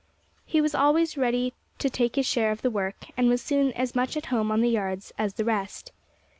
He 0.47 0.61
was 0.61 0.73
always 0.73 1.15
ready 1.15 1.53
to 1.77 1.87
take 1.87 2.15
his 2.15 2.25
share 2.25 2.49
of 2.51 2.63
the 2.63 2.71
work, 2.71 2.95
and 3.15 3.29
was 3.29 3.43
soon 3.43 3.71
as 3.73 3.93
much 3.93 4.17
at 4.17 4.25
home 4.33 4.51
on 4.51 4.61
the 4.61 4.69
yards 4.71 5.13
as 5.19 5.35
the 5.35 5.45
rest. 5.45 5.91